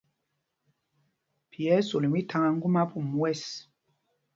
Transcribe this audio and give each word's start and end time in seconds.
Phī 1.51 1.61
ɛ́ 1.73 1.77
ɛ́ 1.81 1.85
sol 1.87 2.03
mítháŋá 2.13 2.49
ŋgúma 2.55 2.81
pum 2.91 3.07
wɛ̂ɛs. 3.21 3.41